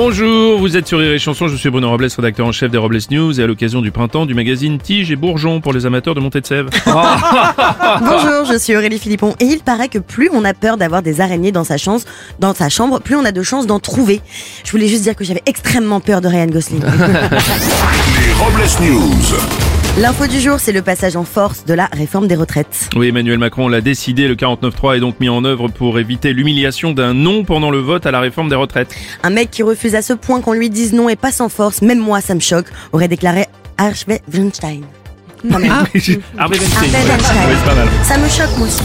Bonjour, 0.00 0.60
vous 0.60 0.76
êtes 0.76 0.86
sur 0.86 1.00
Rire 1.00 1.10
et 1.10 1.18
Chanson, 1.18 1.48
je 1.48 1.56
suis 1.56 1.70
Bruno 1.70 1.90
Robles, 1.90 2.06
rédacteur 2.16 2.46
en 2.46 2.52
chef 2.52 2.70
des 2.70 2.78
Robles 2.78 3.00
News 3.10 3.40
et 3.40 3.42
à 3.42 3.48
l'occasion 3.48 3.80
du 3.80 3.90
printemps 3.90 4.26
du 4.26 4.34
magazine 4.34 4.78
Tige 4.78 5.10
et 5.10 5.16
Bourgeon 5.16 5.60
pour 5.60 5.72
les 5.72 5.86
amateurs 5.86 6.14
de 6.14 6.20
montée 6.20 6.40
de 6.40 6.46
sève. 6.46 6.68
Bonjour, 6.86 8.44
je 8.48 8.56
suis 8.60 8.76
Aurélie 8.76 9.00
Philippon 9.00 9.34
et 9.40 9.46
il 9.46 9.58
paraît 9.58 9.88
que 9.88 9.98
plus 9.98 10.30
on 10.32 10.44
a 10.44 10.54
peur 10.54 10.76
d'avoir 10.76 11.02
des 11.02 11.20
araignées 11.20 11.50
dans 11.50 11.64
sa, 11.64 11.78
chance, 11.78 12.04
dans 12.38 12.54
sa 12.54 12.68
chambre, 12.68 13.00
plus 13.00 13.16
on 13.16 13.24
a 13.24 13.32
de 13.32 13.42
chances 13.42 13.66
d'en 13.66 13.80
trouver. 13.80 14.20
Je 14.64 14.70
voulais 14.70 14.86
juste 14.86 15.02
dire 15.02 15.16
que 15.16 15.24
j'avais 15.24 15.42
extrêmement 15.46 15.98
peur 15.98 16.20
de 16.20 16.28
Ryan 16.28 16.46
Gosling. 16.46 16.80
Les 16.80 18.32
Robles 18.34 18.70
News. 18.80 19.67
L'info 20.00 20.26
du 20.28 20.38
jour, 20.40 20.60
c'est 20.60 20.72
le 20.72 20.82
passage 20.82 21.16
en 21.16 21.24
force 21.24 21.64
de 21.64 21.74
la 21.74 21.86
réforme 21.86 22.28
des 22.28 22.36
retraites. 22.36 22.88
Oui, 22.94 23.08
Emmanuel 23.08 23.38
Macron 23.38 23.68
l'a 23.68 23.80
décidé, 23.80 24.28
le 24.28 24.36
49.3 24.36 24.96
est 24.96 25.00
donc 25.00 25.18
mis 25.18 25.28
en 25.28 25.44
œuvre 25.44 25.68
pour 25.68 25.98
éviter 25.98 26.32
l'humiliation 26.32 26.92
d'un 26.92 27.14
non 27.14 27.42
pendant 27.42 27.70
le 27.70 27.78
vote 27.78 28.06
à 28.06 28.12
la 28.12 28.20
réforme 28.20 28.48
des 28.48 28.54
retraites. 28.54 28.94
Un 29.24 29.30
mec 29.30 29.50
qui 29.50 29.62
refuse 29.64 29.96
à 29.96 30.02
ce 30.02 30.12
point 30.12 30.40
qu'on 30.40 30.52
lui 30.52 30.70
dise 30.70 30.92
non 30.92 31.08
et 31.08 31.16
pas 31.16 31.32
sans 31.32 31.48
force, 31.48 31.82
même 31.82 31.98
moi 31.98 32.20
ça 32.20 32.34
me 32.36 32.40
choque, 32.40 32.66
aurait 32.92 33.08
déclaré 33.08 33.46
Harvey 33.76 34.20
Weinstein. 34.32 34.82
Non, 35.44 35.58
mais- 35.58 35.68
Harvey 36.38 36.58
Weinstein, 36.58 36.90
ouais. 36.90 37.08
Weinstein. 37.08 37.36
Ouais, 37.48 37.56
c'est 37.58 37.68
pas 37.68 37.74
mal. 37.74 37.88
Ça 38.04 38.18
me 38.18 38.28
choque 38.28 38.56
moi 38.58 38.68
aussi. 38.68 38.82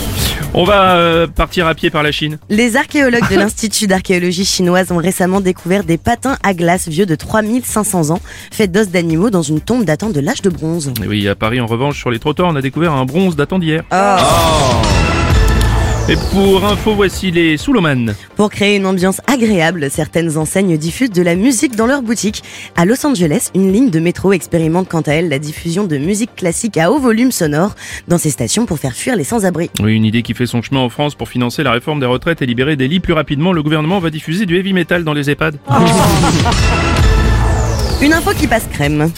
On 0.56 0.66
va 0.66 0.98
euh, 0.98 1.26
partir 1.26 1.66
à 1.66 1.74
pied 1.74 1.90
par 1.90 2.04
la 2.04 2.12
Chine. 2.12 2.38
Les 2.50 2.78
archéologues 2.78 3.28
de 3.28 3.36
l'Institut 3.40 3.88
d'archéologie 3.88 4.46
chinoise 4.46 4.92
ont 4.92 4.98
récemment 4.98 5.42
découvert 5.42 5.84
des 5.84 5.98
patins 5.98 6.38
à 6.44 6.54
glace 6.54 6.88
vieux 6.88 7.08
de 7.08 7.16
3500 7.16 8.12
ans, 8.12 8.22
faits 8.52 8.72
d'os 8.72 8.90
d'animaux 8.90 9.32
dans 9.32 9.42
une 9.42 9.62
tombe 9.62 9.84
datant 9.84 10.12
de 10.12 10.20
l'âge 10.20 10.44
de 10.44 10.52
bronze. 10.52 10.94
Et 11.04 11.08
oui, 11.08 11.28
à 11.28 11.34
Paris, 11.34 11.60
en 11.60 11.66
revanche, 11.66 11.98
sur 11.98 12.12
les 12.12 12.20
trottoirs, 12.20 12.50
on 12.50 12.56
a 12.56 12.62
découvert 12.62 12.94
un 12.94 13.06
bronze 13.06 13.36
datant 13.36 13.58
d'hier. 13.58 13.84
Et 16.10 16.18
pour 16.32 16.66
info, 16.66 16.96
voici 16.96 17.32
les 17.32 17.56
Souloman. 17.56 18.14
Pour 18.36 18.50
créer 18.50 18.76
une 18.76 18.86
ambiance 18.86 19.22
agréable, 19.26 19.90
certaines 19.90 20.38
enseignes 20.38 20.76
diffusent 20.76 21.12
de 21.12 21.22
la 21.22 21.36
musique 21.36 21.78
dans 21.78 21.86
leurs 21.86 22.02
boutiques. 22.02 22.44
À 22.76 22.84
Los 22.84 23.06
Angeles, 23.06 23.52
une 23.56 23.72
ligne 23.72 23.90
de 23.90 24.02
métro 24.02 24.34
expérimente 24.34 24.90
quant 24.90 25.00
à 25.00 25.14
elle 25.14 25.30
la 25.30 25.40
diffusion 25.40 25.86
de 25.86 25.98
musique 25.98 26.36
classique 26.36 26.76
à 26.76 26.92
haut 26.92 27.00
volume 27.00 27.32
sonore 27.32 27.76
dans 28.10 28.18
ses 28.18 28.32
stations 28.32 28.66
pour 28.66 28.80
faire 28.80 28.96
fuir 28.96 29.16
les 29.16 29.24
sans-abri. 29.24 29.70
Oui, 29.82 29.96
une 29.96 30.04
idée 30.04 30.24
qui 30.24 30.34
fait 30.34 30.46
son 30.46 30.62
chemin 30.62 30.82
en 30.82 30.90
France 30.90 31.16
pour 31.16 31.30
financer 31.30 31.64
la 31.64 31.72
réforme 31.72 32.02
des 32.02 32.06
retraites 32.06 32.42
et 32.42 32.46
libérer 32.46 32.76
des 32.76 32.90
lits 32.90 33.00
plus 33.00 33.14
rapidement. 33.14 33.54
Le 33.54 33.64
gouvernement 33.64 34.00
va 34.00 34.10
diffuser 34.10 34.46
du 34.46 34.58
heavy 34.58 34.74
metal 34.74 35.06
dans 35.06 35.14
les 35.14 35.30
EHPAD. 35.30 35.56
Une 38.02 38.12
info 38.12 38.32
qui 38.38 38.48
passe 38.48 38.68
crème. 38.70 39.10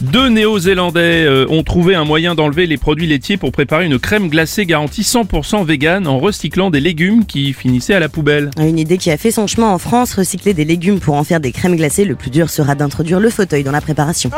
Deux 0.00 0.28
Néo-Zélandais 0.28 1.24
euh, 1.24 1.46
ont 1.48 1.62
trouvé 1.62 1.94
un 1.94 2.04
moyen 2.04 2.34
d'enlever 2.34 2.66
les 2.66 2.76
produits 2.76 3.06
laitiers 3.06 3.36
pour 3.36 3.52
préparer 3.52 3.86
une 3.86 3.98
crème 3.98 4.28
glacée 4.28 4.66
garantie 4.66 5.02
100% 5.02 5.64
vegan 5.64 6.06
en 6.06 6.18
recyclant 6.18 6.70
des 6.70 6.80
légumes 6.80 7.24
qui 7.24 7.52
finissaient 7.52 7.94
à 7.94 8.00
la 8.00 8.08
poubelle. 8.08 8.50
Une 8.58 8.78
idée 8.78 8.98
qui 8.98 9.10
a 9.10 9.16
fait 9.16 9.30
son 9.30 9.46
chemin 9.46 9.68
en 9.68 9.78
France, 9.78 10.14
recycler 10.14 10.52
des 10.54 10.64
légumes 10.64 11.00
pour 11.00 11.14
en 11.14 11.24
faire 11.24 11.40
des 11.40 11.52
crèmes 11.52 11.76
glacées, 11.76 12.04
le 12.04 12.16
plus 12.16 12.30
dur 12.30 12.50
sera 12.50 12.74
d'introduire 12.74 13.20
le 13.20 13.30
fauteuil 13.30 13.62
dans 13.62 13.72
la 13.72 13.80
préparation. 13.80 14.30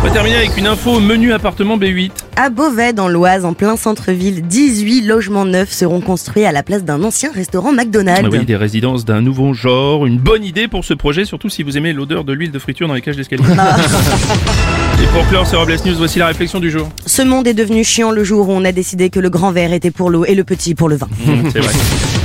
On 0.00 0.06
va 0.06 0.10
terminer 0.10 0.36
avec 0.36 0.56
une 0.56 0.66
info 0.66 1.00
menu 1.00 1.32
appartement 1.32 1.76
B8. 1.78 2.10
À 2.40 2.50
Beauvais, 2.50 2.92
dans 2.92 3.08
l'Oise, 3.08 3.44
en 3.44 3.52
plein 3.52 3.76
centre-ville, 3.76 4.42
18 4.42 5.00
logements 5.00 5.44
neufs 5.44 5.72
seront 5.72 6.00
construits 6.00 6.44
à 6.44 6.52
la 6.52 6.62
place 6.62 6.84
d'un 6.84 7.02
ancien 7.02 7.32
restaurant 7.32 7.72
McDonald's. 7.72 8.22
Ah 8.24 8.28
oui, 8.30 8.44
des 8.44 8.54
résidences 8.54 9.04
d'un 9.04 9.20
nouveau 9.20 9.54
genre, 9.54 10.06
une 10.06 10.18
bonne 10.18 10.44
idée 10.44 10.68
pour 10.68 10.84
ce 10.84 10.94
projet, 10.94 11.24
surtout 11.24 11.48
si 11.48 11.64
vous 11.64 11.76
aimez 11.76 11.92
l'odeur 11.92 12.22
de 12.22 12.32
l'huile 12.32 12.52
de 12.52 12.58
friture 12.60 12.86
dans 12.86 12.94
les 12.94 13.00
cages 13.00 13.16
d'escalier. 13.16 13.42
Et 15.02 15.06
pour 15.08 15.26
clore 15.26 15.48
ce 15.48 15.56
Robles 15.56 15.78
News, 15.84 15.96
voici 15.96 16.20
la 16.20 16.28
réflexion 16.28 16.60
du 16.60 16.70
jour. 16.70 16.88
Ce 17.06 17.22
monde 17.22 17.48
est 17.48 17.54
devenu 17.54 17.82
chiant 17.82 18.12
le 18.12 18.22
jour 18.22 18.48
où 18.48 18.52
on 18.52 18.64
a 18.64 18.70
décidé 18.70 19.10
que 19.10 19.18
le 19.18 19.30
grand 19.30 19.50
verre 19.50 19.72
était 19.72 19.90
pour 19.90 20.08
l'eau 20.08 20.24
et 20.24 20.36
le 20.36 20.44
petit 20.44 20.76
pour 20.76 20.88
le 20.88 20.94
vin. 20.94 21.08
Mmh, 21.26 21.50
C'est 21.52 21.58
vrai. 21.58 21.72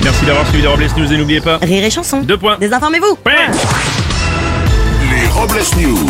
Merci 0.03 0.25
d'avoir 0.27 0.45
suivi 0.45 0.61
les 0.61 0.67
Robles 0.67 0.85
News 0.95 1.11
et 1.11 1.17
n'oubliez 1.17 1.41
pas... 1.41 1.57
Rire 1.57 1.85
et 1.85 1.89
chanson. 1.89 2.21
Deux 2.21 2.37
points. 2.37 2.57
Désinformez-vous. 2.59 3.17
Ouais 3.25 3.47
Les 5.09 5.27
Robles 5.29 5.63
News. 5.81 6.07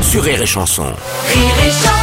Sur 0.00 0.22
Rire 0.22 0.40
et 0.40 0.46
Chanson. 0.46 0.84
Rire 0.84 1.66
et 1.66 1.70
chanson 1.70 1.95